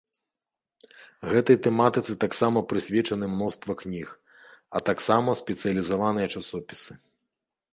Гэтай 1.33 1.57
тэматыцы 1.67 2.13
таксама 2.23 2.63
прысвечаны 2.71 3.25
мноства 3.35 3.75
кніг, 3.83 4.07
а 4.79 4.83
таксама 4.91 5.37
спецыялізаваныя 5.43 6.27
часопісы. 6.41 6.91